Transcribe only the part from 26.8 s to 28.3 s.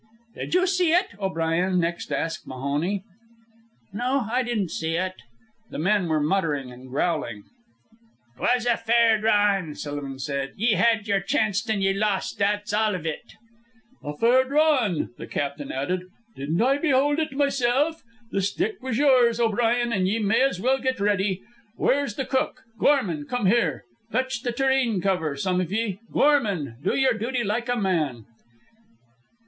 do your duty like a man."